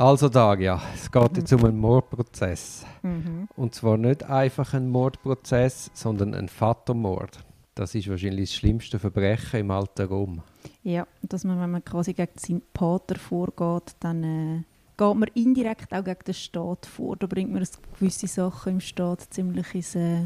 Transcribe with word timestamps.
Also 0.00 0.30
Daria, 0.30 0.80
es 0.94 1.12
geht 1.12 1.36
jetzt 1.36 1.52
um 1.52 1.62
einen 1.62 1.78
Mordprozess. 1.78 2.86
Mhm. 3.02 3.48
Und 3.54 3.74
zwar 3.74 3.98
nicht 3.98 4.22
einfach 4.22 4.72
ein 4.72 4.88
Mordprozess, 4.88 5.90
sondern 5.92 6.32
ein 6.32 6.48
Vatermord. 6.48 7.44
Das 7.74 7.94
ist 7.94 8.08
wahrscheinlich 8.08 8.48
das 8.48 8.56
schlimmste 8.56 8.98
Verbrechen 8.98 9.60
im 9.60 9.70
alten 9.70 10.06
Rom. 10.06 10.42
Ja, 10.84 11.06
dass 11.20 11.44
man, 11.44 11.60
wenn 11.60 11.70
man 11.70 11.84
quasi 11.84 12.14
gegen 12.14 12.32
seinen 12.36 12.62
Pater 12.72 13.16
vorgeht, 13.16 13.94
dann 14.00 14.24
äh, 14.24 14.62
geht 14.96 15.16
man 15.16 15.28
indirekt 15.34 15.92
auch 15.92 16.02
gegen 16.02 16.24
den 16.26 16.32
Staat 16.32 16.86
vor. 16.86 17.16
Da 17.16 17.26
bringt 17.26 17.52
man 17.52 17.62
gewisse 17.98 18.26
Sachen 18.26 18.72
im 18.72 18.80
Staat 18.80 19.26
ziemlich 19.28 19.74
ins, 19.74 19.96
äh, 19.96 20.22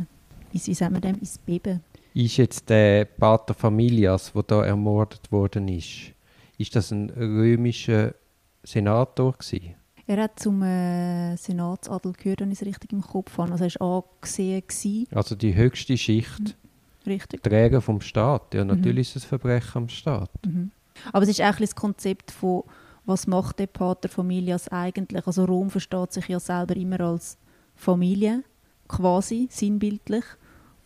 ins, 0.52 0.68
wie 0.68 0.75
sagen 0.75 0.95
wir 0.95 1.00
dem, 1.00 1.18
ins 1.18 1.38
Beben. 1.38 1.80
Ist 2.14 2.36
jetzt 2.36 2.70
der 2.70 3.06
Pater 3.06 3.54
Familias, 3.54 4.32
der 4.34 4.43
da 4.45 4.64
ermordet 4.64 5.32
worden 5.32 5.66
ist, 5.66 6.12
ist 6.59 6.77
das 6.77 6.93
ein 6.93 7.11
römischer 7.11 8.14
Senator 8.64 9.32
gewesen? 9.32 9.74
Er 10.06 10.23
hat 10.23 10.38
zum 10.38 10.62
äh, 10.62 11.36
Senatsadel 11.36 12.12
gehört, 12.12 12.41
wenn 12.41 12.50
ich 12.50 12.60
es 12.60 12.66
richtig 12.66 12.92
im 12.92 13.00
Kopf 13.00 13.38
habe. 13.38 13.52
Also 13.52 13.64
er 13.64 13.74
war 13.80 14.05
angesehen. 14.05 14.62
Gewesen. 14.66 15.06
Also 15.14 15.34
die 15.34 15.55
höchste 15.55 15.96
Schicht. 15.96 16.41
Mhm. 16.41 17.10
Richtig. 17.10 17.42
Träger 17.42 17.80
vom 17.80 18.00
Staat. 18.00 18.55
Ja, 18.55 18.64
natürlich 18.64 18.95
mhm. 18.95 19.00
ist 19.00 19.16
es 19.16 19.24
ein 19.24 19.28
Verbrechen 19.28 19.82
am 19.82 19.88
Staat. 19.88 20.30
Mhm. 20.45 20.70
Aber 21.12 21.22
es 21.22 21.30
ist 21.30 21.42
auch 21.42 21.56
das 21.56 21.74
Konzept 21.74 22.30
von, 22.30 22.64
was 23.06 23.27
macht 23.27 23.58
der 23.58 23.66
Pater 23.66 24.08
Familias 24.08 24.69
eigentlich? 24.69 25.27
Also 25.27 25.44
Rom 25.44 25.70
versteht 25.70 26.12
sich 26.12 26.28
ja 26.28 26.41
selber 26.41 26.77
immer 26.77 27.00
als 27.00 27.38
Familie, 27.74 28.44
quasi, 28.88 29.48
sinnbildlich. 29.50 30.24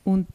Und 0.05 0.27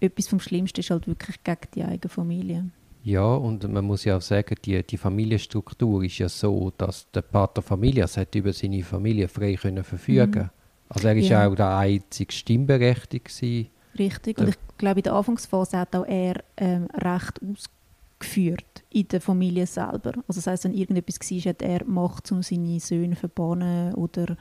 etwas 0.00 0.28
vom 0.28 0.40
Schlimmsten 0.40 0.80
ist 0.80 0.90
halt 0.90 1.06
wirklich 1.06 1.42
gegen 1.42 1.68
die 1.74 1.84
eigene 1.84 2.08
Familie. 2.08 2.70
Ja, 3.04 3.34
und 3.34 3.70
man 3.70 3.84
muss 3.84 4.04
ja 4.04 4.16
auch 4.16 4.22
sagen, 4.22 4.54
die, 4.64 4.82
die 4.84 4.96
Familienstruktur 4.96 6.04
ist 6.04 6.18
ja 6.18 6.28
so, 6.28 6.72
dass 6.78 7.10
der 7.10 7.22
Pater 7.22 7.60
Familias 7.60 8.16
hat 8.16 8.34
über 8.34 8.52
seine 8.52 8.82
Familie 8.84 9.26
frei 9.26 9.54
können 9.54 9.82
verfügen. 9.82 10.42
Mhm. 10.42 10.50
Also 10.88 11.08
er 11.08 11.16
ist 11.16 11.28
ja. 11.28 11.48
auch 11.48 11.54
der 11.54 11.76
einzige 11.76 12.32
Stimmberechtigte. 12.32 13.66
Richtig. 13.98 14.38
Und 14.38 14.50
ich 14.50 14.56
glaube, 14.78 15.00
in 15.00 15.04
der 15.04 15.14
Anfangsphase 15.14 15.78
hat 15.78 15.96
auch 15.96 16.06
er 16.06 16.44
ähm, 16.56 16.86
Recht 16.94 17.40
ausgeführt 17.42 18.84
in 18.90 19.08
der 19.08 19.20
Familie 19.20 19.66
selber. 19.66 20.12
Also 20.28 20.38
das 20.38 20.46
heißt, 20.46 20.64
wenn 20.64 20.74
irgendetwas 20.74 21.18
war, 21.18 21.50
hat 21.50 21.62
er 21.62 21.84
Macht, 21.84 22.30
um 22.30 22.42
seine 22.42 22.78
Söhne 22.78 23.14
zu 23.14 23.20
verbannen 23.20 23.94
oder 23.94 24.36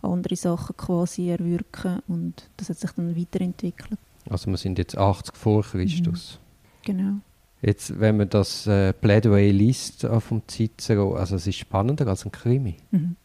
andere 0.00 0.36
Sachen 0.36 0.76
quasi 0.76 1.28
erwirken. 1.28 2.00
Und 2.08 2.48
das 2.56 2.70
hat 2.70 2.78
sich 2.78 2.90
dann 2.92 3.16
weiterentwickelt. 3.16 3.98
Also 4.28 4.50
wir 4.50 4.56
sind 4.56 4.78
jetzt 4.78 4.96
80 4.96 5.36
vor 5.36 5.62
Christus. 5.62 6.38
Mhm. 6.38 6.86
Genau. 6.86 7.20
Jetzt, 7.62 8.00
wenn 8.00 8.16
man 8.16 8.28
das 8.28 8.66
äh, 8.66 8.92
Plädoyer 8.92 9.52
liest 9.52 10.04
äh, 10.04 10.20
vom 10.20 10.42
Cicero, 10.48 11.14
also 11.14 11.36
es 11.36 11.46
ist 11.46 11.56
spannender 11.56 12.06
als 12.06 12.24
ein 12.24 12.32
Krimi. 12.32 12.76
Mhm. 12.90 13.16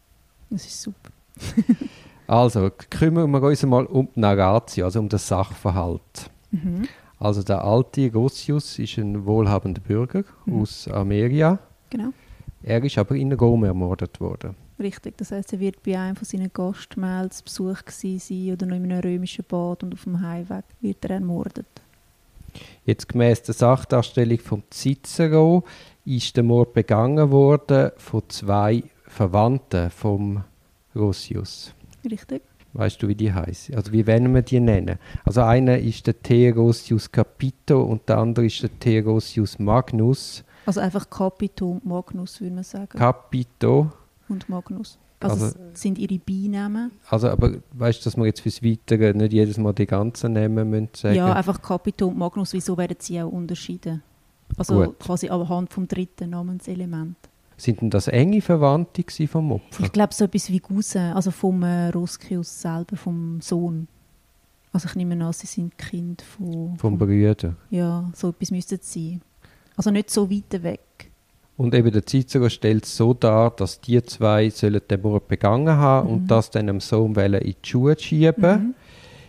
Das 0.50 0.66
ist 0.66 0.81
super. 0.81 1.09
also, 2.27 2.69
kümmern 2.89 3.31
wir 3.31 3.42
uns 3.42 3.64
mal 3.64 3.86
um 3.86 4.09
die 4.14 4.19
Narratio, 4.19 4.86
also 4.86 5.00
um 5.00 5.09
das 5.09 5.27
Sachverhalt. 5.27 6.30
Mhm. 6.52 6.88
Also 7.17 7.44
der 7.44 7.64
alte 7.64 8.11
Rossius 8.11 8.77
ist 8.77 8.97
ein 8.97 9.25
wohlhabender 9.25 9.81
Bürger 9.81 10.23
mhm. 10.45 10.61
aus 10.61 10.88
Ameria. 10.88 11.59
Genau. 11.89 12.09
Er 12.61 12.83
ist 12.83 12.97
aber 12.97 13.16
in 13.16 13.31
Rom 13.33 13.64
ermordet 13.64 14.20
worden. 14.20 14.55
Richtig, 14.77 15.17
das 15.17 15.31
heißt, 15.31 15.53
er 15.53 15.59
wird 15.61 15.81
bei 15.83 15.97
einem 15.97 16.17
von 16.17 16.25
seinen 16.25 16.52
Gastmahls 16.52 17.42
Besuch 17.42 17.77
sein 17.88 18.52
oder 18.52 18.66
noch 18.66 18.75
in 18.75 18.92
einem 18.92 18.99
römischen 18.99 19.45
Bad 19.47 19.83
und 19.83 19.94
auf 19.94 20.03
dem 20.03 20.20
Heimweg 20.20 20.66
wird 20.81 21.05
er 21.05 21.11
ermordet. 21.11 21.67
Jetzt 22.86 23.09
gemäß 23.09 23.44
der 23.44 23.56
Sachdarstellung 23.56 24.39
von 24.39 24.64
Cicero 24.72 25.64
ist 26.06 26.36
der 26.38 26.44
Mord 26.44 26.73
begangen 26.73 27.31
worden 27.31 27.92
von 27.98 28.23
zwei 28.28 28.84
Verwandten 29.08 29.89
vom 29.89 30.44
Rossius. 30.95 31.73
Richtig. 32.09 32.42
Weißt 32.73 33.02
du, 33.02 33.08
wie 33.08 33.16
die 33.16 33.33
heißen? 33.33 33.73
Also 33.76 33.94
wie 33.94 34.05
wollen 34.05 34.33
wir 34.36 34.42
die 34.42 34.60
nennen? 34.60 34.99
Also 35.23 35.42
einer 35.42 35.77
ist 35.80 36.08
der 36.08 36.21
Theodosius 36.21 37.10
Capito 37.10 37.82
und 37.82 38.10
der 38.10 38.17
andere 38.17 38.48
ist 38.48 38.61
der 38.61 38.80
Theodosius 38.80 39.60
Magnus. 39.60 40.43
Also 40.66 40.82
einfach 40.82 41.10
Capito 41.10 41.72
und 41.72 41.86
Magnus, 41.86 42.42
würde 42.42 42.55
man 42.55 42.64
sagen. 42.66 42.98
Capito. 42.98 43.92
Und 44.27 44.49
Magnus. 44.49 44.99
Also, 45.20 45.45
also 45.45 45.58
sind 45.73 45.98
ihre 45.98 46.20
Beinamen. 46.20 46.92
Also 47.09 47.30
aber 47.30 47.53
weißt 47.73 48.02
du, 48.02 48.03
dass 48.03 48.17
wir 48.17 48.26
jetzt 48.26 48.42
fürs 48.42 48.61
Weitere 48.61 49.14
nicht 49.14 49.33
jedes 49.33 49.58
Mal 49.58 49.73
die 49.73 49.86
ganzen 49.86 50.33
Namen 50.33 50.70
müssen 50.70 50.89
sagen? 50.93 51.15
Ja, 51.15 51.33
einfach 51.33 51.61
Capito 51.61 52.08
und 52.08 52.17
Magnus, 52.17 52.53
wieso 52.53 52.77
werden 52.77 52.98
sie 52.99 53.21
auch 53.21 53.31
unterschieden? 53.31 54.04
Also 54.58 54.83
Gut. 54.83 54.99
quasi 54.99 55.30
anhand 55.30 55.71
vom 55.71 55.87
dritten 55.87 56.31
Namenselement. 56.31 57.15
Sind 57.58 57.81
denn 57.81 57.89
das 57.89 58.08
enge 58.08 58.42
Verwandte 58.42 59.04
vom 59.27 59.54
Opfer? 59.54 59.86
Ich 59.86 59.92
glaube 59.92 60.14
so 60.14 60.25
etwas 60.25 60.49
wie 60.49 60.59
Cousin, 60.59 61.14
also 61.14 61.31
vom 61.31 61.64
äh, 61.64 61.89
Roskius 61.89 62.61
selber, 62.61 62.98
vom 62.98 63.39
Sohn. 63.39 63.87
Also 64.73 64.89
ich 64.89 64.95
nehme 64.95 65.25
an, 65.25 65.31
sie 65.31 65.48
sind 65.48 65.77
Kind 65.77 66.21
von... 66.21 66.77
Vom 66.77 66.98
Brüder? 66.98 67.55
Ja, 67.70 68.09
so 68.14 68.30
etwas 68.30 68.52
müsste 68.52 68.75
es 68.75 68.92
sein. 68.93 69.21
Also 69.77 69.89
nicht 69.89 70.09
so 70.09 70.30
weit 70.30 70.64
weg. 70.64 71.11
Und 71.58 71.73
eben 71.73 71.92
der 71.92 72.05
Cicero 72.05 72.49
stellt 72.49 72.86
es 72.86 72.98
so 72.98 73.14
dar, 73.14 73.52
dass 73.52 73.80
die 73.80 74.04
zwei 74.04 74.49
sollen 74.49 74.82
den 74.89 75.02
Mord 75.02 75.27
begangen 75.27 75.77
haben 75.77 76.08
mhm. 76.08 76.14
und 76.14 76.27
das 76.27 76.52
dann 76.52 76.67
dem 76.67 76.82
Sohn 76.82 77.16
in 77.16 77.42
die 77.42 77.55
Schuhe 77.64 77.98
schieben. 77.98 78.52
Mhm. 78.52 78.76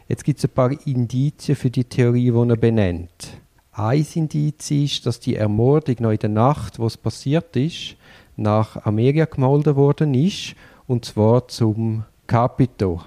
Jetzt 0.08 0.24
gibt 0.24 0.38
es 0.38 0.44
ein 0.44 0.50
paar 0.50 0.70
Indizien 0.86 1.56
für 1.56 1.70
die 1.70 1.84
Theorie, 1.84 2.30
die 2.30 2.48
er 2.48 2.56
benennt. 2.56 3.38
Ein 3.72 4.06
Indiz 4.14 4.70
ist, 4.70 5.04
dass 5.04 5.20
die 5.20 5.36
Ermordung 5.36 5.96
noch 6.00 6.10
in 6.10 6.18
der 6.18 6.30
Nacht, 6.30 6.78
wo 6.78 6.86
es 6.86 6.96
passiert 6.96 7.54
ist, 7.56 7.96
nach 8.36 8.84
Amerika 8.84 9.24
gemolden 9.26 9.76
worden 9.76 10.14
ist, 10.14 10.54
und 10.86 11.04
zwar 11.04 11.48
zum 11.48 12.04
Capito. 12.26 13.02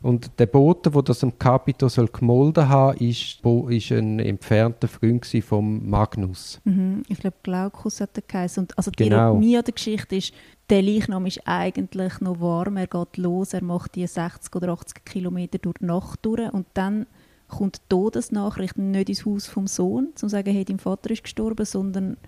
Und 0.00 0.30
der 0.38 0.46
Bote, 0.46 0.90
der 0.90 1.02
das 1.02 1.24
am 1.24 1.36
Capito 1.38 1.88
soll 1.88 2.08
gemolden 2.08 2.68
haben, 2.68 2.96
ist, 2.98 3.40
ist 3.68 3.92
ein 3.92 4.20
entfernter 4.20 4.86
Freund 4.86 5.26
von 5.42 5.88
Magnus. 5.88 6.60
Mhm, 6.64 7.02
ich 7.08 7.18
glaube, 7.18 7.36
Glaucus 7.42 8.00
hat 8.00 8.16
er 8.16 8.22
geheißen. 8.26 8.62
Und 8.62 8.78
also 8.78 8.90
die 8.92 9.04
genau. 9.04 9.32
Ironie 9.32 9.60
der 9.60 9.74
Geschichte 9.74 10.16
ist, 10.16 10.32
der 10.70 10.82
Leichnam 10.82 11.26
ist 11.26 11.40
eigentlich 11.46 12.20
noch 12.20 12.40
warm, 12.40 12.76
er 12.76 12.86
geht 12.86 13.16
los, 13.16 13.54
er 13.54 13.64
macht 13.64 13.94
die 13.94 14.06
60 14.06 14.54
oder 14.54 14.68
80 14.68 15.04
Kilometer 15.04 15.58
durch 15.58 15.78
die 15.80 15.86
Nacht 15.86 16.20
durch 16.22 16.52
und 16.52 16.66
dann 16.74 17.06
kommt 17.48 17.76
die 17.76 17.88
Todesnachricht 17.88 18.76
nicht 18.76 19.08
ins 19.08 19.24
Haus 19.24 19.46
vom 19.46 19.66
Sohn, 19.66 20.08
um 20.08 20.16
zu 20.16 20.28
sagen, 20.28 20.52
hey, 20.52 20.64
dein 20.64 20.78
Vater 20.78 21.10
ist 21.10 21.22
gestorben, 21.22 21.64
sondern 21.64 22.18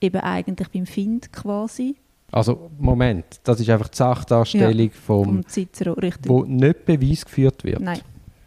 eben 0.00 0.20
eigentlich 0.20 0.68
beim 0.68 0.86
Find 0.86 1.32
quasi. 1.32 1.96
Also, 2.30 2.70
Moment, 2.78 3.24
das 3.44 3.60
ist 3.60 3.70
einfach 3.70 3.88
die 3.88 3.96
Sachdarstellung 3.96 4.88
ja, 4.88 4.92
vom, 4.92 5.24
vom 5.24 5.46
Cicero, 5.46 5.94
richtig. 5.94 6.30
wo 6.30 6.44
nicht 6.44 6.84
Beweis 6.84 7.24
geführt 7.24 7.64
wird. 7.64 7.80
Nein. 7.80 8.00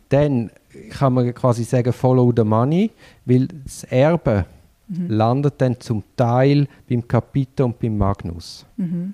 Dann 0.10 0.52
kann 0.92 1.14
man 1.14 1.34
quasi 1.34 1.64
sagen, 1.64 1.92
follow 1.92 2.32
the 2.36 2.44
money, 2.44 2.92
weil 3.26 3.48
das 3.48 3.84
Erbe 3.86 4.46
mhm. 4.88 5.10
landet 5.10 5.56
dann 5.58 5.80
zum 5.80 6.04
Teil 6.16 6.68
beim 6.88 7.08
Capito 7.08 7.66
und 7.66 7.80
beim 7.80 7.98
Magnus. 7.98 8.66
Mhm. 8.78 9.14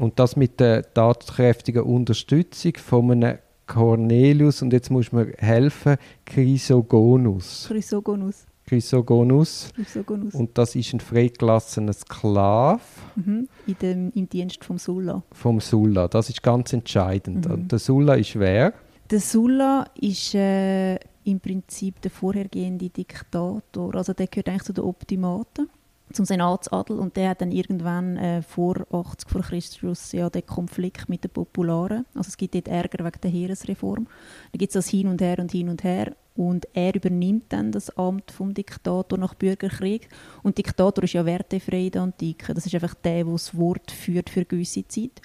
Und 0.00 0.18
das 0.18 0.36
mit 0.36 0.60
der 0.60 0.82
tatkräftigen 0.92 1.82
Unterstützung 1.82 2.72
von 2.76 3.10
einem 3.10 3.38
Cornelius, 3.66 4.62
und 4.62 4.72
jetzt 4.72 4.90
muss 4.90 5.12
man 5.12 5.32
helfen, 5.38 5.96
Chrysogonus. 6.24 7.66
Chrysogonus. 7.68 8.46
Chrysogonus. 8.66 9.70
Chrysogonus. 9.74 10.34
Und 10.34 10.58
das 10.58 10.74
ist 10.74 10.92
ein 10.92 11.00
freigelassener 11.00 11.92
Sklave. 11.92 12.80
Mhm. 13.14 13.48
In 13.66 13.76
dem, 13.80 14.12
Im 14.14 14.28
Dienst 14.28 14.64
vom 14.64 14.78
Sulla. 14.78 15.22
Vom 15.32 15.60
Sulla, 15.60 16.08
das 16.08 16.28
ist 16.28 16.42
ganz 16.42 16.72
entscheidend. 16.72 17.46
Mhm. 17.46 17.52
Und 17.52 17.72
der 17.72 17.78
Sulla 17.78 18.14
ist 18.14 18.38
wer? 18.38 18.74
Der 19.08 19.20
Sulla 19.20 19.86
ist 20.00 20.34
äh, 20.34 20.96
im 21.24 21.38
Prinzip 21.40 22.00
der 22.00 22.10
vorhergehende 22.10 22.88
Diktator. 22.88 23.94
Also 23.94 24.12
der 24.12 24.26
gehört 24.26 24.48
eigentlich 24.48 24.64
zu 24.64 24.72
den 24.72 24.84
Optimaten, 24.84 25.70
zum 26.12 26.24
Senatsadel. 26.24 26.98
Und 26.98 27.16
der 27.16 27.30
hat 27.30 27.42
dann 27.42 27.52
irgendwann 27.52 28.16
äh, 28.16 28.42
vor 28.42 28.84
80 28.90 29.30
vor 29.30 29.42
Christus 29.42 30.10
ja 30.10 30.28
den 30.28 30.44
Konflikt 30.44 31.08
mit 31.08 31.22
den 31.22 31.30
Popularen. 31.30 32.04
Also 32.14 32.28
es 32.28 32.36
gibt 32.36 32.56
dort 32.56 32.66
Ärger 32.66 33.04
wegen 33.04 33.20
der 33.22 33.30
Heeresreform. 33.30 34.08
Da 34.50 34.58
gibt 34.58 34.70
es 34.70 34.74
das 34.74 34.88
Hin 34.88 35.06
und 35.06 35.20
Her 35.20 35.38
und 35.38 35.52
Hin 35.52 35.68
und 35.68 35.84
Her. 35.84 36.16
Und 36.36 36.68
er 36.74 36.94
übernimmt 36.94 37.44
dann 37.48 37.72
das 37.72 37.90
Amt 37.96 38.30
vom 38.30 38.52
Diktator 38.52 39.18
nach 39.18 39.34
Bürgerkrieg. 39.34 40.08
Und 40.42 40.58
Diktator 40.58 41.04
ist 41.04 41.14
ja 41.14 41.24
wertefrei 41.24 41.88
der 41.88 42.02
Antike. 42.02 42.52
Das 42.52 42.66
ist 42.66 42.74
einfach 42.74 42.94
der, 42.94 43.24
der 43.24 43.32
das 43.32 43.56
Wort 43.56 43.90
führt 43.90 44.28
für 44.28 44.44
gewisse 44.44 44.86
Zeit. 44.86 45.22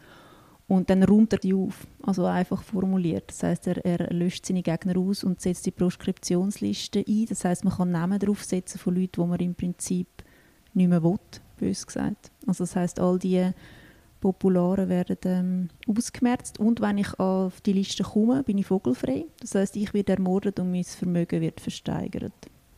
Und 0.68 0.90
dann 0.90 1.04
räumt 1.04 1.34
er 1.34 1.40
die 1.40 1.54
auf. 1.54 1.86
Also 2.02 2.26
einfach 2.26 2.64
formuliert. 2.64 3.26
Das 3.28 3.44
heißt, 3.44 3.68
er, 3.68 3.86
er 3.86 4.14
löscht 4.14 4.46
seine 4.46 4.64
Gegner 4.64 4.98
aus 4.98 5.26
und 5.26 5.42
setzt 5.42 5.66
die 5.66 5.72
Proskriptionsliste 5.72 7.04
ein. 7.06 7.26
Das 7.28 7.44
heißt, 7.44 7.66
man 7.66 7.74
kann 7.74 7.92
Namen 7.92 8.18
draufsetzen 8.18 8.80
von 8.80 8.96
Leuten, 8.96 9.22
die 9.22 9.28
man 9.28 9.40
im 9.40 9.54
Prinzip 9.54 10.08
nicht 10.74 10.88
mehr 10.88 11.04
will, 11.04 11.20
bös 11.58 11.86
gesagt. 11.86 12.32
Also 12.48 12.64
das 12.64 12.78
heißt, 12.78 13.02
all 13.02 13.20
die 13.20 13.52
Popularen 14.22 14.88
werden 14.88 15.18
ähm, 15.26 15.70
ausgemerzt 15.88 16.60
und 16.60 16.80
wenn 16.80 17.00
ich 17.00 17.20
auf 17.20 17.60
die 17.62 17.74
Liste 17.74 18.04
komme, 18.04 18.44
bin 18.44 18.58
ich 18.60 18.68
vogelfrei. 18.68 19.26
Das 19.40 19.56
heißt, 19.56 19.76
ich 19.76 19.94
werde 19.94 20.14
ermordet 20.14 20.60
und 20.60 20.72
mein 20.72 20.84
Vermögen 20.84 21.42
wird 21.42 21.60
versteigert. 21.60 22.32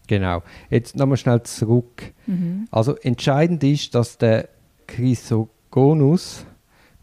Genau. 0.08 0.42
Jetzt 0.70 0.96
nochmal 0.96 1.18
schnell 1.18 1.44
zurück. 1.44 2.14
Mhm. 2.26 2.68
Also 2.72 2.96
entscheidend 2.96 3.64
ist, 3.64 3.94
dass 3.94 4.18
der 4.18 4.50
Chrysogonus 4.88 6.46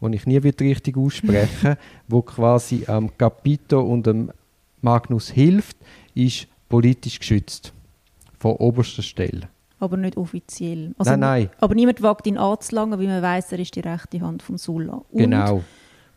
den 0.01 0.13
ich 0.13 0.25
nie 0.25 0.37
richtig 0.37 0.97
aussprechen 0.97 1.75
wo 2.07 2.21
quasi 2.21 2.85
am 2.87 3.05
ähm, 3.05 3.11
Capito 3.17 3.81
und 3.81 4.07
dem 4.07 4.31
Magnus 4.81 5.29
hilft, 5.29 5.77
ist 6.15 6.47
politisch 6.67 7.19
geschützt. 7.19 7.71
Von 8.39 8.53
oberster 8.53 9.03
Stelle. 9.03 9.49
Aber 9.81 9.97
nicht 9.97 10.15
offiziell. 10.15 10.93
Also 10.97 11.11
nein, 11.11 11.19
nein. 11.19 11.49
Aber 11.59 11.75
niemand 11.75 12.01
wagt 12.01 12.27
ihn 12.27 12.37
anzulangen, 12.37 12.99
weil 12.99 13.07
man 13.07 13.21
weiß, 13.21 13.51
er 13.51 13.59
ist 13.59 13.75
die 13.75 13.81
rechte 13.81 14.21
Hand 14.21 14.43
von 14.43 14.57
Sulla. 14.57 15.01
Und 15.09 15.17
genau. 15.17 15.63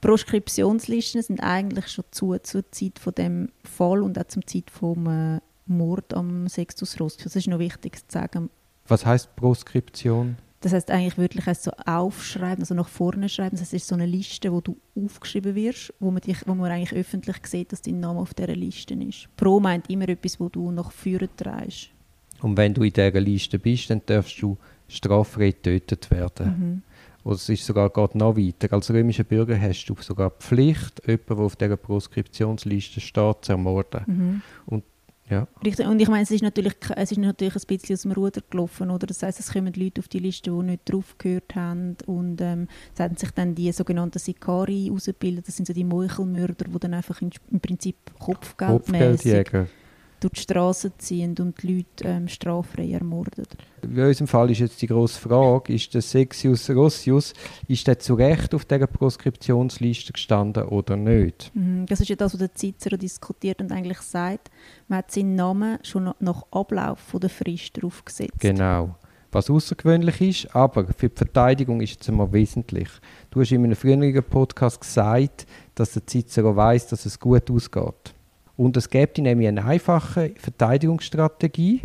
Proskriptionslisten 0.03 1.23
sind 1.23 1.41
eigentlich 1.43 1.89
schon 1.89 2.05
zu, 2.11 2.37
zur 2.43 2.71
Zeit 2.71 2.99
von 2.99 3.15
dem 3.15 3.49
Fall 3.65 4.03
und 4.03 4.19
auch 4.19 4.27
zum 4.29 4.47
Zeit 4.47 4.71
vom 4.71 5.07
äh, 5.07 5.41
Mord 5.65 6.13
am 6.13 6.47
Sextus 6.47 7.01
Roscius. 7.01 7.25
Das 7.25 7.37
ist 7.37 7.49
noch 7.49 7.59
wichtig 7.59 7.97
zu 7.97 8.05
sagen. 8.19 8.51
Was 8.87 9.07
heißt 9.07 9.35
Proskription? 9.35 10.37
Das 10.61 10.73
heißt 10.73 10.91
eigentlich 10.91 11.19
wirklich 11.19 11.45
heißt 11.45 11.63
so 11.63 11.71
aufschreiben, 11.87 12.63
also 12.63 12.75
nach 12.75 12.89
vorne 12.89 13.29
schreiben. 13.29 13.57
Das 13.59 13.73
ist 13.73 13.87
so 13.87 13.95
eine 13.95 14.07
Liste, 14.07 14.53
wo 14.53 14.61
du 14.61 14.79
aufgeschrieben 14.95 15.55
wirst, 15.55 15.93
wo 16.01 16.11
man, 16.11 16.23
dich, 16.23 16.39
wo 16.47 16.55
man 16.55 16.71
eigentlich 16.71 16.99
öffentlich 16.99 17.37
sieht, 17.47 17.73
dass 17.73 17.83
dein 17.83 18.01
Name 18.01 18.21
auf 18.21 18.35
dieser 18.35 18.55
Liste 18.55 18.95
ist. 18.95 19.29
Pro 19.37 19.61
meint 19.61 19.91
immer 19.91 20.09
etwas, 20.09 20.41
wo 20.41 20.49
du 20.49 20.71
nach 20.71 20.91
vorne 20.91 21.29
trägst. 21.37 21.91
Und 22.43 22.57
wenn 22.57 22.75
du 22.75 22.83
in 22.83 22.93
dieser 22.93 23.21
Liste 23.21 23.59
bist, 23.59 23.91
dann 23.91 24.03
darfst 24.07 24.41
du 24.43 24.57
straffrei 24.89 25.51
getötet 25.51 26.11
werden. 26.11 26.47
Mhm. 26.47 26.83
Oder 27.25 27.37
es 27.37 27.49
ist 27.49 27.65
sogar 27.65 27.89
gerade 27.89 28.19
noch 28.19 28.37
weiter. 28.37 28.71
Als 28.73 28.91
römischer 28.91 29.25
Bürger 29.25 29.59
hast 29.59 29.87
du 29.87 29.97
sogar 30.01 30.31
die 30.31 30.45
Pflicht, 30.45 31.03
jemanden, 31.07 31.27
der 31.29 31.39
auf 31.39 31.57
dieser 31.57 31.77
Proskriptionsliste 31.77 33.01
steht, 33.01 33.37
zu 33.43 33.53
ermorden. 33.53 34.03
Mhm. 34.07 34.43
Und 34.67 34.85
ja. 35.31 35.49
Richtig. 35.65 35.87
Und 35.87 36.01
ich 36.01 36.09
meine, 36.09 36.25
es 36.25 36.31
ist, 36.31 36.43
natürlich, 36.43 36.75
es 36.95 37.13
ist 37.13 37.17
natürlich 37.17 37.55
ein 37.57 37.63
bisschen 37.67 37.95
aus 37.95 38.03
dem 38.03 38.13
Ruder 38.13 38.43
gelaufen. 38.51 38.91
Oder? 38.91 39.07
Das 39.07 39.23
heißt, 39.23 39.41
es 39.41 39.51
kommen 39.51 39.73
Leute 39.73 40.03
auf 40.03 40.09
die 40.09 40.19
Liste, 40.19 40.51
die 40.51 40.63
nicht 40.63 40.93
drauf 40.93 41.17
gehört 41.17 41.55
haben. 41.55 41.97
Und 42.05 42.43
ähm, 42.43 42.69
es 42.93 43.01
haben 43.01 43.17
sich 43.17 43.31
dann 43.31 43.55
die 43.55 43.73
sogenannten 43.73 44.19
Sikari 44.19 44.91
ausgebildet. 44.93 45.49
Das 45.49 45.57
sind 45.57 45.67
so 45.67 45.73
die 45.73 45.85
Meuchelmörder, 45.85 46.67
die 46.67 46.79
dann 46.79 46.93
einfach 46.93 47.23
in, 47.23 47.31
im 47.51 47.61
Prinzip 47.61 47.97
Kopfgeldmäßig 48.19 49.03
Kopfgeldjäger 49.03 49.67
durch 50.25 50.33
die 50.33 50.41
Straße 50.41 50.93
ziehen 50.99 51.35
und 51.39 51.63
die 51.63 51.77
Leute 51.77 52.05
ähm, 52.05 52.29
straffrei 52.29 52.91
ermorden. 52.91 53.45
In 53.83 53.99
unserem 53.99 54.27
Fall 54.27 54.51
ist 54.51 54.61
jetzt 54.61 54.81
die 54.81 54.87
grosse 54.87 55.21
Frage, 55.21 55.75
ist 55.75 55.93
der 55.93 56.01
Sexius 56.01 56.71
Rossius, 56.71 57.35
ist 57.69 57.87
der 57.87 57.99
zu 57.99 58.15
Recht 58.15 58.55
auf 58.55 58.65
dieser 58.65 58.87
Proskriptionsliste 58.87 60.13
gestanden 60.13 60.65
oder 60.65 60.97
nicht? 60.97 61.51
Mhm, 61.55 61.87
das 61.87 62.01
ist 62.01 62.09
ja 62.09 62.17
das, 62.17 62.33
was 62.33 62.39
der 62.39 62.55
Cicero 62.55 62.97
diskutiert 62.97 63.61
und 63.61 63.71
eigentlich 63.71 64.01
sagt, 64.01 64.51
man 64.89 64.99
hat 64.99 65.11
seinen 65.11 65.35
Namen 65.35 65.79
schon 65.83 66.13
nach 66.19 66.43
Ablauf 66.51 67.15
der 67.21 67.31
Frist 67.31 67.81
draufgesetzt. 67.81 68.41
Genau 68.41 68.97
was 69.35 69.51
außergewöhnlich 69.51 70.21
ist, 70.21 70.55
aber 70.55 70.87
für 70.97 71.09
die 71.09 71.17
Verteidigung 71.17 71.81
ist 71.81 72.01
es 72.01 72.09
immer 72.09 72.33
wesentlich. 72.33 72.89
Du 73.31 73.41
hast 73.41 73.51
in 73.51 73.65
einem 73.65 73.75
früheren 73.75 74.23
Podcast 74.23 74.81
gesagt, 74.81 75.47
dass 75.75 75.93
der 75.93 76.07
Cicero 76.07 76.55
weiß, 76.55 76.87
dass 76.89 77.05
es 77.05 77.19
gut 77.19 77.51
ausgeht. 77.51 78.15
Und 78.57 78.77
es 78.77 78.89
gibt 78.89 79.19
nämlich 79.19 79.49
eine 79.49 79.65
einfache 79.65 80.33
Verteidigungsstrategie, 80.37 81.83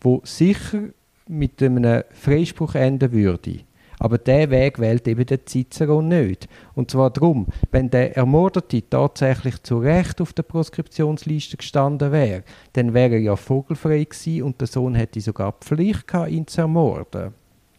wo 0.00 0.20
sicher 0.24 0.82
mit 1.26 1.62
einem 1.62 2.02
Freispruch 2.12 2.74
enden 2.74 3.12
würde. 3.12 3.60
Aber 3.98 4.18
der 4.18 4.50
Weg 4.50 4.78
wählt 4.78 5.08
eben 5.08 5.24
der 5.24 5.46
Cicero 5.46 6.02
nicht. 6.02 6.48
Und 6.74 6.90
zwar 6.90 7.10
darum, 7.10 7.46
wenn 7.70 7.88
der 7.88 8.16
Ermordete 8.16 8.82
tatsächlich 8.88 9.62
zu 9.62 9.78
Recht 9.78 10.20
auf 10.20 10.32
der 10.32 10.42
Proskriptionsliste 10.42 11.56
gestanden 11.56 12.12
wäre, 12.12 12.42
dann 12.74 12.92
wäre 12.92 13.14
er 13.14 13.20
ja 13.20 13.36
vogelfrei 13.36 14.04
gewesen 14.04 14.42
und 14.42 14.60
der 14.60 14.68
Sohn 14.68 14.94
hätte 14.94 15.20
sogar 15.20 15.52
die 15.52 15.66
Pflicht 15.66 16.08
gehabt, 16.08 16.30
ihn 16.30 16.46
zu 16.46 16.62
ermorden. 16.62 17.32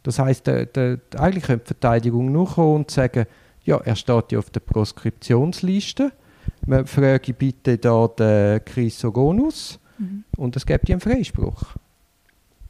Das 0.04 0.18
heißt, 0.20 0.48
eigentlich 0.50 1.44
könnte 1.44 1.66
die 1.66 1.68
Verteidigung 1.68 2.32
nur 2.32 2.48
kommen 2.48 2.76
und 2.76 2.92
sagen, 2.92 3.26
ja, 3.64 3.78
er 3.78 3.96
steht 3.96 4.32
ja 4.32 4.40
auf 4.40 4.50
der 4.50 4.62
Proskriptionsliste 4.62 6.12
man 6.66 6.86
frage 6.88 7.34
bitte 7.34 7.78
da 7.78 8.08
den 8.08 8.64
Chrysogonus 8.66 9.80
mhm. 9.98 10.24
und 10.38 10.56
es 10.56 10.66
gibt 10.66 10.90
ihm 10.90 10.94
einen 10.94 11.02
Freispruch. 11.02 11.76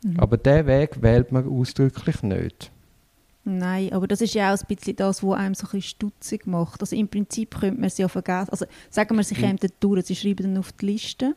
Mhm. 0.03 0.19
Aber 0.19 0.38
diesen 0.38 0.68
Weg 0.68 1.01
wählt 1.01 1.31
man 1.31 1.47
ausdrücklich 1.47 2.21
nicht. 2.24 2.71
Nein, 3.47 3.94
aber 3.94 4.07
das 4.07 4.21
ist 4.21 4.33
ja 4.33 4.53
auch 4.53 4.57
ein 4.59 4.75
bisschen 4.75 4.95
das, 4.95 5.24
was 5.24 5.38
einem 5.38 5.53
so 5.53 5.68
ein 5.68 5.71
bisschen 5.71 5.81
stutzig 5.83 6.47
macht. 6.47 6.81
Also 6.81 6.95
im 6.95 7.07
Prinzip 7.07 7.59
könnte 7.59 7.80
man 7.80 7.88
es 7.88 7.97
ja 7.97 8.07
vergessen. 8.07 8.50
Also 8.50 8.65
sagen 8.89 9.15
wir, 9.15 9.24
sie 9.24 9.36
mhm. 9.36 9.39
kämen 9.39 9.59
durch, 9.80 10.06
sie 10.06 10.15
schreiben 10.15 10.44
dann 10.44 10.57
auf 10.57 10.71
die 10.71 10.88
Liste 10.88 11.36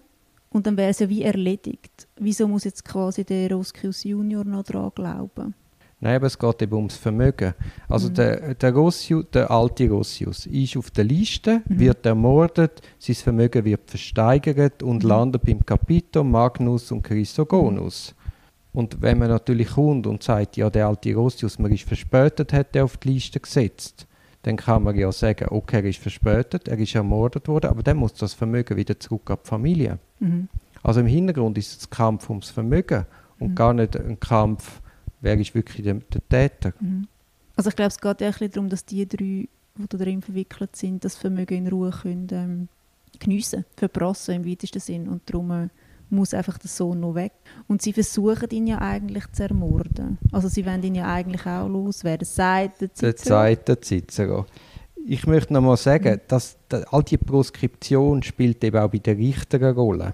und 0.50 0.66
dann 0.66 0.76
wäre 0.76 0.90
es 0.90 1.00
ja 1.00 1.08
wie 1.08 1.22
erledigt. 1.22 2.08
Wieso 2.16 2.49
muss 2.49 2.64
jetzt 2.64 2.84
quasi 2.84 3.25
der 3.25 3.52
Roskius 3.52 4.04
Junior 4.04 4.44
noch 4.44 4.62
daran 4.62 4.90
glauben? 4.94 5.54
Nein, 6.00 6.17
aber 6.17 6.27
es 6.27 6.39
geht 6.39 6.62
eben 6.62 6.75
ums 6.75 6.97
Vermögen. 6.97 7.55
Also 7.89 8.09
mhm. 8.09 8.15
der, 8.15 8.55
der, 8.55 8.73
Rossius, 8.73 9.27
der 9.33 9.50
alte 9.50 9.89
Rossius 9.91 10.47
ist 10.47 10.77
auf 10.77 10.91
der 10.93 11.05
Liste, 11.05 11.62
mhm. 11.67 11.79
wird 11.81 12.06
ermordet, 12.06 12.83
sein 12.99 13.17
Vermögen 13.17 13.65
wird 13.65 13.91
versteigert 13.91 14.83
und 14.83 15.03
mhm. 15.03 15.09
landet 15.09 15.43
beim 15.43 15.65
Capito, 15.67 16.23
Magnus 16.23 16.93
und 16.93 17.03
Chrysogonus. 17.03 18.15
Und 18.73 19.03
wenn 19.03 19.19
man 19.19 19.29
natürlich 19.29 19.71
kommt 19.71 20.06
und 20.06 20.23
sagt, 20.23 20.56
ja, 20.56 20.71
der 20.71 20.87
alte 20.87 21.12
Rossius, 21.15 21.59
man 21.59 21.73
ist 21.73 21.83
verspätet, 21.89 22.53
hat 22.53 22.77
er 22.77 22.85
auf 22.85 22.97
die 22.99 23.15
Liste 23.15 23.41
gesetzt, 23.41 24.06
dann 24.43 24.56
kann 24.56 24.85
man 24.85 24.95
ja 24.95 25.11
sagen, 25.11 25.49
okay, 25.50 25.79
er 25.79 25.85
ist 25.87 25.99
verspätet, 25.99 26.69
er 26.69 26.79
ist 26.79 26.95
ermordet 26.95 27.49
worden, 27.49 27.71
aber 27.71 27.83
dann 27.83 27.97
muss 27.97 28.15
das 28.15 28.35
Vermögen 28.35 28.77
wieder 28.77 29.00
zurück 29.00 29.29
an 29.31 29.39
die 29.43 29.49
Familie. 29.49 29.99
Mhm. 30.21 30.49
Also 30.85 31.00
im 31.00 31.06
Hintergrund 31.06 31.59
ist 31.59 31.81
es 31.81 31.87
ein 31.89 31.91
Kampf 31.91 32.31
ums 32.31 32.50
Vermögen 32.50 33.05
und 33.41 33.50
mhm. 33.50 33.55
gar 33.56 33.75
nicht 33.75 33.97
ein 33.97 34.21
Kampf 34.21 34.81
wer 35.20 35.38
ist 35.38 35.55
wirklich 35.55 35.85
der, 35.85 35.94
der 35.94 36.29
Täter. 36.29 36.73
Mhm. 36.81 37.06
Also 37.56 37.70
ich 37.70 37.76
glaube, 37.76 37.88
es 37.88 38.00
geht 38.00 38.20
ja 38.20 38.31
ein 38.31 38.50
darum, 38.50 38.69
dass 38.69 38.85
die 38.85 39.06
drei, 39.06 39.17
die 39.25 39.49
da 39.88 39.99
drin 39.99 40.23
verwickelt 40.23 40.76
sind, 40.76 41.05
das 41.05 41.17
Vermögen 41.17 41.59
in 41.59 41.69
Ruhe 41.69 41.91
können, 41.91 42.29
ähm, 42.31 42.69
geniessen, 43.19 43.65
verprassen 43.76 44.37
im 44.37 44.47
weitesten 44.47 44.81
Sinn. 44.81 45.09
Und 45.09 45.23
darum 45.26 45.50
äh, 45.50 45.69
muss 46.11 46.35
einfach 46.35 46.59
der 46.59 46.70
Sohn 46.70 47.00
noch 47.00 47.15
weg. 47.15 47.32
Und 47.67 47.82
sie 47.82 47.93
versuchen 47.93 48.49
ihn 48.50 48.67
ja 48.69 48.79
eigentlich 48.79 49.25
zu 49.32 49.43
ermorden. 49.43 50.19
Also 50.31 50.49
sie 50.49 50.65
wollen 50.65 50.82
ihn 50.82 50.94
ja 50.94 51.12
eigentlich 51.12 51.44
auch 51.47 51.69
loswerden. 51.69 52.25
Sagt 52.25 52.81
der 52.81 52.94
Cicero. 52.94 53.55
Der 53.55 53.82
Cicero. 53.82 54.47
Ich 55.05 55.26
möchte 55.26 55.53
noch 55.53 55.62
mal 55.62 55.76
sagen, 55.76 56.14
mhm. 56.14 56.21
dass 56.29 56.56
all 56.91 57.03
die 57.03 57.17
Proskription 57.17 58.23
spielt 58.23 58.62
eben 58.62 58.79
auch 58.79 58.91
bei 58.91 58.99
den 58.99 59.17
Richtern 59.17 59.64
eine 59.64 59.73
Rolle 59.73 60.12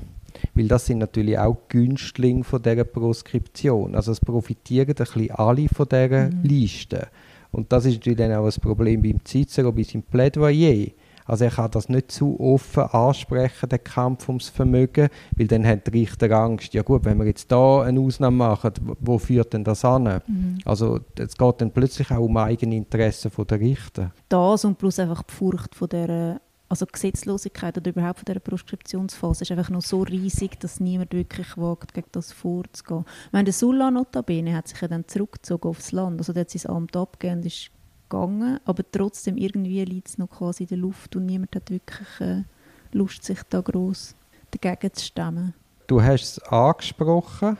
weil 0.54 0.68
das 0.68 0.86
sind 0.86 0.98
natürlich 0.98 1.38
auch 1.38 1.56
Günstlinge 1.68 2.44
von 2.44 2.62
dieser 2.62 2.84
Proskription. 2.84 3.94
Also 3.94 4.12
es 4.12 4.20
profitieren 4.20 4.90
ein 4.90 4.94
bisschen 4.94 5.30
alle 5.30 5.68
von 5.68 5.88
dieser 5.88 6.30
mhm. 6.30 6.42
Liste. 6.42 7.08
Und 7.52 7.72
das 7.72 7.84
ist 7.84 7.94
natürlich 7.94 8.18
dann 8.18 8.32
auch 8.32 8.46
ein 8.46 8.60
Problem 8.60 9.02
beim 9.02 9.24
Cicero, 9.24 9.70
bei 9.72 9.84
seinem 9.84 10.02
Plädoyer. 10.02 10.88
Also 11.26 11.44
er 11.44 11.50
kann 11.50 11.70
das 11.70 11.88
nicht 11.88 12.12
zu 12.12 12.38
offen 12.38 12.82
ansprechen, 12.82 13.68
den 13.68 13.82
Kampf 13.82 14.28
ums 14.28 14.48
Vermögen, 14.48 15.08
weil 15.36 15.46
dann 15.46 15.66
haben 15.66 15.80
die 15.86 16.00
Richter 16.00 16.30
Angst, 16.32 16.74
ja 16.74 16.82
gut, 16.82 17.04
wenn 17.04 17.18
wir 17.18 17.26
jetzt 17.26 17.50
da 17.50 17.82
eine 17.82 17.98
Ausnahme 18.00 18.36
machen, 18.36 18.72
wo 19.00 19.18
führt 19.18 19.54
denn 19.54 19.64
das 19.64 19.84
an? 19.84 20.20
Mhm. 20.26 20.58
Also 20.64 21.00
es 21.18 21.36
geht 21.36 21.60
dann 21.60 21.70
plötzlich 21.70 22.10
auch 22.10 22.20
um 22.20 22.36
eigene 22.36 22.76
Interessen 22.76 23.30
der 23.48 23.60
Richter. 23.60 24.12
Das 24.28 24.64
und 24.64 24.76
plus 24.76 24.98
einfach 24.98 25.22
die 25.22 25.32
Furcht 25.32 25.74
von 25.74 25.88
der 25.88 26.40
also 26.74 26.86
die 26.86 26.92
Gesetzlosigkeit 26.92 27.78
oder 27.78 27.90
überhaupt 27.90 28.18
von 28.18 28.24
dieser 28.24 28.40
Proskriptionsphase 28.40 29.42
ist 29.42 29.52
einfach 29.52 29.70
noch 29.70 29.80
so 29.80 30.02
riesig, 30.02 30.58
dass 30.58 30.80
niemand 30.80 31.12
wirklich 31.12 31.56
wagt, 31.56 31.94
gegen 31.94 32.08
das 32.10 32.32
vorzugehen. 32.32 33.04
Ich 33.26 33.32
meine, 33.32 33.44
der 33.44 33.52
Sulla 33.52 33.92
notabene 33.92 34.56
hat 34.56 34.66
sich 34.66 34.80
ja 34.80 34.88
dann 34.88 35.06
zurückgezogen 35.06 35.68
aufs 35.68 35.92
Land, 35.92 36.18
also 36.18 36.32
der 36.32 36.40
hat 36.40 36.50
sein 36.50 36.74
Amt 36.74 36.96
abgegeben 36.96 37.42
und 37.42 37.46
ist 37.46 37.70
gegangen, 38.08 38.58
aber 38.64 38.82
trotzdem 38.90 39.36
irgendwie 39.36 39.84
liegt 39.84 40.08
es 40.08 40.18
noch 40.18 40.28
quasi 40.28 40.64
in 40.64 40.68
der 40.70 40.78
Luft 40.78 41.14
und 41.14 41.26
niemand 41.26 41.54
hat 41.54 41.70
wirklich 41.70 42.20
äh, 42.20 42.42
Lust, 42.90 43.22
sich 43.22 43.40
da 43.50 43.60
groß 43.60 44.16
dagegen 44.50 44.92
zu 44.94 45.04
stemmen. 45.04 45.54
Du 45.86 46.02
hast 46.02 46.22
es 46.24 46.38
angesprochen, 46.40 47.56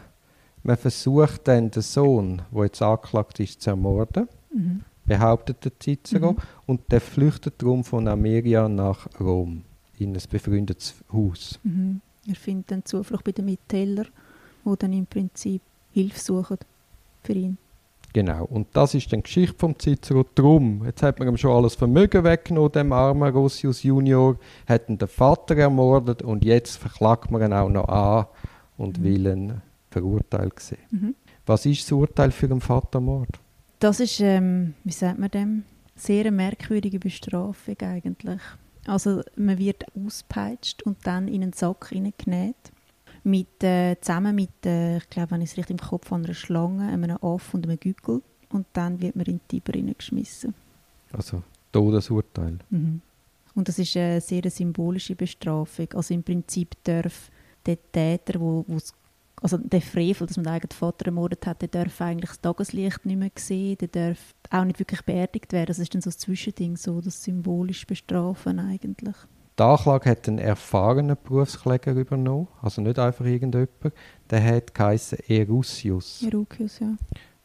man 0.65 0.77
versucht 0.77 1.47
dann 1.47 1.71
den 1.71 1.83
Sohn, 1.83 2.43
der 2.53 2.65
jetzt 2.65 2.83
angeklagt 2.83 3.39
ist, 3.39 3.63
zu 3.63 3.71
ermorden. 3.71 4.29
Mhm 4.53 4.85
behauptet 5.07 5.65
der 5.65 5.73
Cicero, 5.79 6.33
mhm. 6.33 6.39
und 6.67 6.81
der 6.91 7.01
flüchtet 7.01 7.55
darum 7.59 7.85
von 7.85 8.09
Ameria 8.09 8.69
nach 8.69 9.09
Rom 9.21 9.63
in 9.99 10.15
ein 10.15 10.23
befreundetes 10.31 10.95
Haus. 11.13 11.59
Mhm. 11.63 12.01
Er 12.27 12.35
findet 12.35 12.71
dann 12.71 12.85
Zuflucht 12.85 13.25
bei 13.25 13.33
den 13.33 13.45
Mitteilern, 13.45 14.09
die 14.65 14.77
dann 14.79 14.93
im 14.93 15.07
Prinzip 15.07 15.61
Hilfe 15.93 16.19
suchen 16.19 16.59
für 17.23 17.33
ihn. 17.33 17.59
Genau, 18.13 18.45
und 18.45 18.69
das 18.75 18.95
ist 18.95 19.13
dann 19.13 19.21
die 19.21 19.25
Geschichte 19.25 19.57
vom 19.59 19.77
Cicero. 19.77 20.25
Drum, 20.35 20.85
jetzt 20.85 21.03
hat 21.03 21.19
man 21.19 21.29
ihm 21.29 21.37
schon 21.37 21.51
alles 21.51 21.75
Vermögen 21.75 22.23
weggenommen, 22.23 22.71
dem 22.71 22.93
armen 22.93 23.33
Rossius 23.35 23.83
Junior, 23.83 24.39
hat 24.69 24.89
ihn 24.89 24.99
den 24.99 25.09
Vater 25.09 25.57
ermordet 25.57 26.23
und 26.23 26.45
jetzt 26.45 26.77
verklagt 26.77 27.33
man 27.33 27.43
ihn 27.43 27.53
auch 27.53 27.69
noch 27.69 27.89
an 27.89 28.27
und 28.79 29.01
mhm. 29.01 29.03
will 29.03 29.27
ihn 29.27 29.63
verurteilt 29.91 30.61
sehen. 30.61 30.79
Mhm. 30.91 31.15
Was 31.45 31.67
ist 31.67 31.83
das 31.83 31.93
Urteil 31.93 32.31
für 32.31 32.49
den 32.49 32.61
Vatermord? 32.61 33.41
Das 33.79 34.01
ist, 34.01 34.21
ähm, 34.21 34.75
wie 34.85 34.93
sagt 34.93 35.19
man 35.19 35.31
dem, 35.31 35.65
sehr 35.97 36.21
eine 36.21 36.33
merkwürdige 36.33 36.99
Bestrafung 36.99 37.77
eigentlich. 37.81 38.41
Also 38.87 39.23
man 39.37 39.59
wird 39.59 39.85
auspeitscht 39.97 40.83
und 40.83 40.99
dann 41.07 41.29
in 41.29 41.43
einen 41.43 41.53
Sack 41.53 41.89
hineingenäht. 41.89 42.57
Mit, 43.23 43.63
äh, 43.65 43.97
zusammen 44.01 44.35
mit, 44.35 44.67
äh, 44.67 44.99
ich 44.99 45.09
glaube, 45.09 45.33
wenn 45.33 45.41
ich 45.41 45.51
es 45.51 45.57
richtig 45.57 45.81
im 45.81 45.87
Kopf 45.87 46.11
habe, 46.11 46.25
einer 46.25 46.35
Schlange, 46.35 46.89
einem 46.89 47.17
Aff 47.23 47.55
und 47.55 47.67
einem 47.67 47.81
Gückel. 47.81 48.21
Und 48.51 48.67
dann 48.75 49.01
wird 49.01 49.17
man 49.17 49.25
in 49.25 49.41
die 49.51 49.61
Tiber 49.61 49.73
hineingeschmissen. 49.73 50.55
Also 51.13 51.43
Todesurteil. 51.73 52.59
Mhm. 52.69 53.01
Und 53.55 53.69
das 53.69 53.79
ist 53.79 53.97
eine 53.97 54.21
sehr 54.21 54.51
symbolische 54.51 55.15
Bestrafung. 55.15 55.89
Also 55.95 56.13
im 56.13 56.23
Prinzip 56.23 56.77
darf 56.85 57.31
der 57.65 57.79
Täter, 57.93 58.41
wo, 58.41 58.65
also 59.45 59.59
der 59.59 59.83
Frevel, 59.83 60.27
dass 60.27 60.39
man 60.39 60.45
den 60.45 60.55
eigenen 60.55 60.71
Vater 60.71 61.05
ermordet 61.05 61.47
hat, 61.47 61.61
der 61.61 61.69
darf 61.69 62.01
eigentlich 62.01 62.31
das 62.31 62.41
Tageslicht 62.41 63.05
nicht 63.05 63.19
mehr 63.19 63.31
sehen, 63.37 63.77
der 63.79 63.89
darf 63.89 64.19
auch 64.49 64.65
nicht 64.65 64.79
wirklich 64.79 65.03
beerdigt 65.03 65.53
werden. 65.53 65.67
Das 65.67 65.79
ist 65.79 65.95
dann 65.95 66.01
so 66.01 66.09
das 66.09 66.17
Zwischending, 66.17 66.79
so 66.79 67.03
das 67.03 67.23
symbolisch 67.23 67.87
Bestrafen 67.87 68.59
eigentlich. 68.59 69.15
Die 69.59 69.63
Anklage 69.63 70.09
hat 70.09 70.27
einen 70.29 70.39
erfahrenen 70.39 71.19
Berufskläger 71.23 71.93
übernommen, 71.93 72.49
also 72.63 72.81
nicht 72.81 72.99
einfach 72.99 73.27
irgendjemand. 73.27 73.93
Der 74.31 74.43
hat 74.43 74.75
geheißen 74.75 75.19
Erusius. 75.29 76.23
Erusius, 76.23 76.79
ja. 76.79 76.95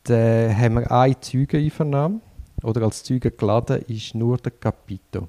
Da 0.03 0.53
haben 0.55 0.75
wir 0.75 0.89
einen 0.89 1.21
Zeugen 1.21 1.61
einvernommen, 1.61 2.21
oder 2.63 2.83
als 2.83 3.03
Zeuge 3.03 3.31
geladen 3.31 3.81
ist 3.87 4.15
nur 4.15 4.37
der 4.37 4.53
Capito. 4.53 5.27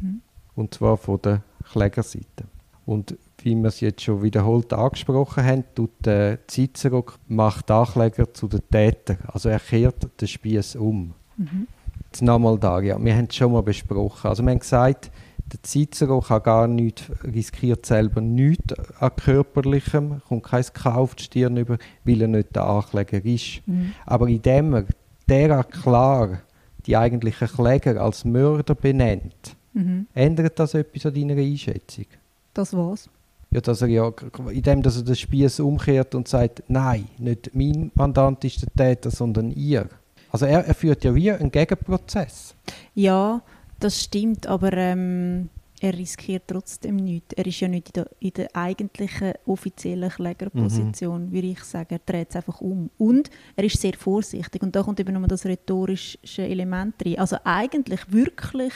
Mhm. 0.00 0.20
Und 0.56 0.74
zwar 0.74 0.96
von 0.96 1.22
der 1.22 1.42
Klägerseite. 1.70 2.44
Und 2.84 3.16
wie 3.44 3.54
wir 3.54 3.68
es 3.68 3.80
jetzt 3.80 4.02
schon 4.02 4.22
wiederholt 4.22 4.72
angesprochen 4.72 5.44
haben, 5.44 5.64
tut 5.74 5.90
der 6.00 6.38
Cicero 6.48 7.04
macht 7.28 7.70
Ankläger 7.70 8.32
zu 8.32 8.48
den 8.48 8.60
Tätern. 8.70 9.18
Also 9.26 9.48
er 9.48 9.60
kehrt 9.60 10.08
den 10.20 10.28
Spieß 10.28 10.76
um. 10.76 11.14
Mhm. 11.36 11.66
Jetzt 12.06 12.22
nochmal 12.22 12.58
da, 12.58 12.80
ja, 12.80 13.02
wir 13.02 13.14
haben 13.14 13.26
es 13.28 13.36
schon 13.36 13.52
mal 13.52 13.62
besprochen. 13.62 14.28
Also 14.28 14.42
wir 14.42 14.50
haben 14.50 14.58
gesagt, 14.58 15.10
der 15.52 15.60
Cicero 15.62 16.20
kann 16.20 16.42
gar 16.42 16.66
nichts, 16.66 17.04
riskiert 17.22 17.86
selber 17.86 18.20
nichts 18.20 18.74
an 19.00 19.16
körperlichem, 19.16 20.20
kommt 20.28 20.44
kein 20.44 20.64
K 20.72 20.94
auf 20.94 21.14
die 21.14 21.24
Stirn 21.24 21.56
über, 21.56 21.78
weil 22.04 22.22
er 22.22 22.28
nicht 22.28 22.54
der 22.54 22.64
Ankläger 22.64 23.24
ist. 23.24 23.66
Mhm. 23.66 23.92
Aber 24.04 24.28
indem 24.28 24.74
er 24.74 24.84
derart 25.28 25.72
klar 25.72 26.40
die 26.86 26.96
eigentlichen 26.96 27.48
Kläger 27.48 28.00
als 28.00 28.24
Mörder 28.24 28.74
benennt, 28.74 29.56
mhm. 29.74 30.06
ändert 30.14 30.58
das 30.58 30.74
etwas 30.74 31.06
an 31.06 31.14
deiner 31.14 31.36
Einschätzung? 31.36 32.06
Das 32.54 32.74
was? 32.74 33.08
Ja, 33.50 33.60
dass 33.60 33.80
er 33.80 33.88
ja, 33.88 34.12
indem 34.50 34.82
dass 34.82 34.96
er 34.96 35.04
den 35.04 35.16
Spieß 35.16 35.60
umkehrt 35.60 36.14
und 36.14 36.28
sagt, 36.28 36.62
nein, 36.68 37.08
nicht 37.18 37.50
mein 37.54 37.90
Mandant 37.94 38.44
ist 38.44 38.62
der 38.62 38.72
Täter, 38.74 39.10
sondern 39.10 39.50
ihr. 39.50 39.88
Also 40.30 40.44
er, 40.44 40.66
er 40.66 40.74
führt 40.74 41.04
ja 41.04 41.14
wie 41.14 41.32
einen 41.32 41.50
Gegenprozess. 41.50 42.54
Ja, 42.94 43.40
das 43.80 44.02
stimmt, 44.02 44.46
aber 44.46 44.72
ähm, 44.74 45.48
er 45.80 45.96
riskiert 45.96 46.44
trotzdem 46.46 46.96
nichts. 46.96 47.32
Er 47.34 47.46
ist 47.46 47.60
ja 47.60 47.68
nicht 47.68 47.88
in 47.88 47.92
der, 47.94 48.10
in 48.20 48.32
der 48.32 48.56
eigentlichen 48.56 49.32
offiziellen 49.46 50.10
Klägerposition, 50.10 51.26
mhm. 51.26 51.32
würde 51.32 51.46
ich 51.48 51.64
sagen. 51.64 51.88
Er 51.94 52.00
dreht 52.04 52.30
es 52.30 52.36
einfach 52.36 52.60
um. 52.60 52.90
Und 52.98 53.30
er 53.56 53.64
ist 53.64 53.80
sehr 53.80 53.94
vorsichtig. 53.94 54.62
Und 54.62 54.74
da 54.74 54.82
kommt 54.82 55.00
eben 55.00 55.12
nochmal 55.12 55.28
das 55.28 55.46
rhetorische 55.46 56.42
Element 56.42 56.94
rein. 57.04 57.18
Also 57.18 57.36
eigentlich 57.44 58.00
wirklich 58.12 58.72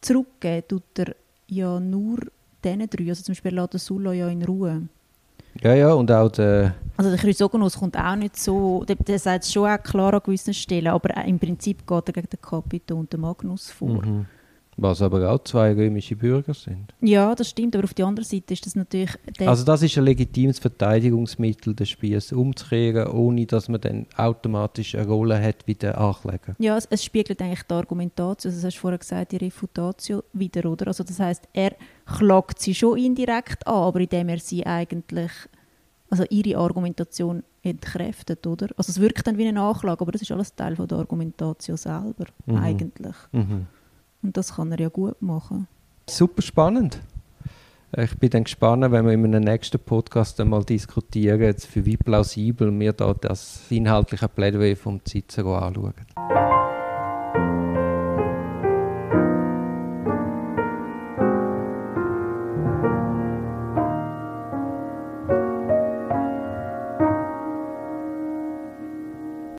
zurückgeben 0.00 0.66
tut 0.68 0.98
er 0.98 1.14
ja 1.48 1.78
nur 1.78 2.18
diesen 2.64 2.88
drei. 2.88 3.08
Also 3.08 3.22
zum 3.22 3.32
Beispiel 3.32 3.54
lässt 3.54 3.78
Sulla 3.78 4.12
ja 4.12 4.28
in 4.28 4.42
Ruhe. 4.44 4.82
Ja, 5.60 5.74
ja, 5.74 5.92
und 5.92 6.10
auch 6.10 6.28
der... 6.30 6.74
Also 6.96 7.10
der 7.10 7.18
Chrysogonos 7.18 7.78
kommt 7.78 7.96
auch 7.96 8.16
nicht 8.16 8.36
so... 8.36 8.84
Der, 8.86 8.96
der 8.96 9.18
sagt 9.18 9.44
es 9.44 9.52
schon 9.52 9.68
auch 9.68 9.82
klar 9.82 10.14
an 10.14 10.20
gewissen 10.24 10.54
Stellen, 10.54 10.88
aber 10.88 11.16
im 11.24 11.38
Prinzip 11.38 11.86
geht 11.86 12.08
er 12.08 12.12
gegen 12.12 12.28
den 12.28 12.40
Capito 12.40 12.96
und 12.96 13.12
den 13.12 13.20
Magnus 13.20 13.70
vor. 13.70 14.04
Mhm. 14.04 14.26
Was 14.80 15.02
aber 15.02 15.28
auch 15.28 15.42
zwei 15.42 15.72
römische 15.72 16.14
Bürger 16.14 16.54
sind. 16.54 16.94
Ja, 17.00 17.34
das 17.34 17.48
stimmt, 17.50 17.74
aber 17.74 17.82
auf 17.82 17.94
der 17.94 18.06
anderen 18.06 18.28
Seite 18.28 18.54
ist 18.54 18.64
das 18.64 18.76
natürlich... 18.76 19.10
Also 19.40 19.64
das 19.64 19.82
ist 19.82 19.98
ein 19.98 20.04
legitimes 20.04 20.60
Verteidigungsmittel, 20.60 21.74
den 21.74 21.84
Spieß 21.84 22.30
umzukehren, 22.32 23.08
ohne 23.08 23.44
dass 23.44 23.68
man 23.68 23.80
dann 23.80 24.06
automatisch 24.16 24.94
eine 24.94 25.08
Rolle 25.08 25.42
hat 25.42 25.66
wie 25.66 25.74
der 25.74 26.00
Ankläger. 26.00 26.54
Ja, 26.60 26.76
es, 26.76 26.86
es 26.86 27.02
spiegelt 27.02 27.42
eigentlich 27.42 27.64
die 27.64 27.74
Argumentation, 27.74 28.52
also 28.52 28.56
das 28.56 28.64
hast 28.64 28.76
du 28.76 28.80
vorher 28.80 28.98
gesagt, 28.98 29.32
die 29.32 29.38
Refutatio 29.38 30.22
wieder, 30.32 30.70
oder? 30.70 30.86
Also 30.86 31.02
das 31.02 31.18
heißt, 31.18 31.48
er 31.52 31.74
klagt 32.06 32.60
sie 32.60 32.72
schon 32.72 32.98
indirekt 32.98 33.66
an, 33.66 33.74
aber 33.74 33.98
indem 33.98 34.28
er 34.28 34.38
sie 34.38 34.64
eigentlich, 34.64 35.32
also 36.08 36.24
ihre 36.30 36.56
Argumentation 36.56 37.42
entkräftet, 37.62 38.46
oder? 38.46 38.68
Also 38.76 38.90
es 38.90 39.00
wirkt 39.00 39.26
dann 39.26 39.38
wie 39.38 39.48
eine 39.48 39.60
Anklage, 39.60 40.02
aber 40.02 40.12
das 40.12 40.22
ist 40.22 40.30
alles 40.30 40.54
Teil 40.54 40.76
von 40.76 40.86
der 40.86 40.98
Argumentation 40.98 41.76
selber, 41.76 42.26
mhm. 42.46 42.56
eigentlich. 42.56 43.16
Mhm. 43.32 43.66
Und 44.22 44.36
das 44.36 44.56
kann 44.56 44.72
er 44.72 44.80
ja 44.80 44.88
gut 44.88 45.20
machen. 45.22 45.68
Super 46.08 46.42
spannend. 46.42 47.00
Ich 47.96 48.18
bin 48.18 48.28
dann 48.28 48.44
gespannt, 48.44 48.82
wenn 48.92 49.06
wir 49.06 49.12
in 49.12 49.24
einem 49.24 49.44
nächsten 49.44 49.78
Podcast 49.78 50.38
einmal 50.40 50.62
diskutieren, 50.62 51.54
für 51.56 51.86
wie 51.86 51.96
plausibel 51.96 52.78
wir 52.78 52.92
da 52.92 53.14
das 53.14 53.62
inhaltliche 53.70 54.28
Plädoyer 54.28 54.76
vom 54.76 55.00
Cicero 55.04 55.56
anschauen. 55.56 55.94